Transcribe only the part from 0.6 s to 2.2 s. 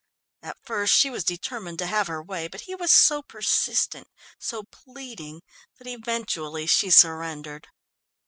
first she was determined to have